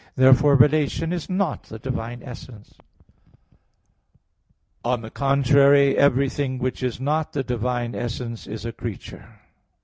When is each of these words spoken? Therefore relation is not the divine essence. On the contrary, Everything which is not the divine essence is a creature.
Therefore 0.15 0.55
relation 0.55 1.13
is 1.13 1.29
not 1.29 1.65
the 1.65 1.77
divine 1.77 2.23
essence. 2.23 2.73
On 4.83 5.01
the 5.03 5.11
contrary, 5.11 5.95
Everything 5.95 6.57
which 6.57 6.81
is 6.81 6.99
not 6.99 7.33
the 7.33 7.43
divine 7.43 7.93
essence 7.93 8.47
is 8.47 8.65
a 8.65 8.71
creature. 8.71 9.41